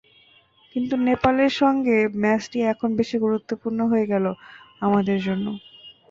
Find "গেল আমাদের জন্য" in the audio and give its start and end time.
4.13-5.45